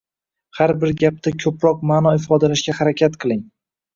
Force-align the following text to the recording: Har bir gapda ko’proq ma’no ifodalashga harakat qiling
Har 0.59 0.71
bir 0.83 0.93
gapda 1.01 1.33
ko’proq 1.43 1.85
ma’no 1.91 2.15
ifodalashga 2.21 2.75
harakat 2.81 3.21
qiling 3.25 3.45